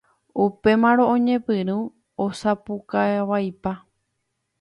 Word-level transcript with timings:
Upémarõ 0.43 1.03
oñepyrũ 1.15 1.77
osapukaivaipa. 2.25 3.71